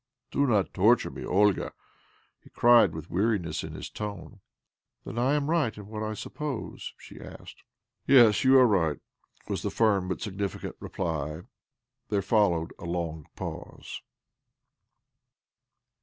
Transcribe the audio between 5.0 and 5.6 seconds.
"Then am I